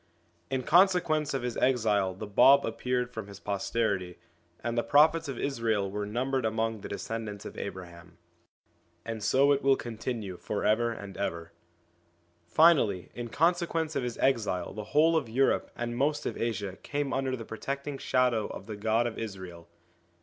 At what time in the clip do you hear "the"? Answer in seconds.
2.15-2.25, 4.75-4.81, 6.81-6.89, 14.73-14.85, 17.35-17.45, 18.65-18.75